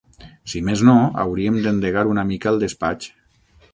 [0.53, 0.95] Si més no,
[1.25, 3.11] hauríem d'endegar una mica el despatx!